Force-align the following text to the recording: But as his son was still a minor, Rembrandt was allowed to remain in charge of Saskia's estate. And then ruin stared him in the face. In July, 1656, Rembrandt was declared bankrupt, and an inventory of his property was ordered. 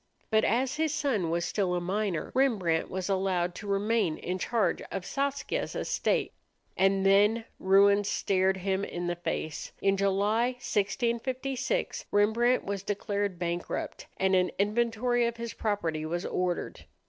But 0.31 0.43
as 0.43 0.77
his 0.77 0.91
son 0.91 1.29
was 1.29 1.45
still 1.45 1.75
a 1.75 1.79
minor, 1.79 2.31
Rembrandt 2.33 2.89
was 2.89 3.07
allowed 3.07 3.53
to 3.53 3.67
remain 3.67 4.17
in 4.17 4.39
charge 4.39 4.81
of 4.91 5.05
Saskia's 5.05 5.75
estate. 5.75 6.33
And 6.75 7.05
then 7.05 7.45
ruin 7.59 8.03
stared 8.03 8.57
him 8.57 8.83
in 8.83 9.05
the 9.05 9.15
face. 9.15 9.73
In 9.79 9.95
July, 9.97 10.53
1656, 10.53 12.05
Rembrandt 12.09 12.63
was 12.65 12.81
declared 12.81 13.37
bankrupt, 13.37 14.07
and 14.17 14.35
an 14.35 14.49
inventory 14.57 15.27
of 15.27 15.37
his 15.37 15.53
property 15.53 16.03
was 16.03 16.25
ordered. 16.25 16.85